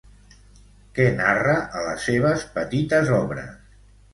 Què 0.99 1.05
narra 1.19 1.53
a 1.81 1.85
les 1.89 2.09
seves 2.09 2.47
petites 2.59 3.13
obres? 3.23 3.55